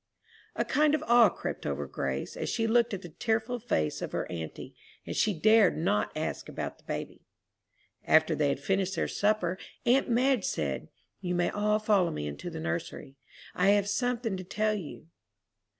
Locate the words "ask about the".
6.15-6.83